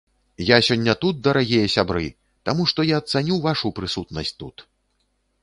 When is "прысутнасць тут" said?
3.83-4.67